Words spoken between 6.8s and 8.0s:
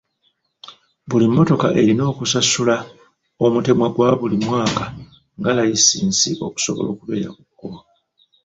okubeera ku kkubo.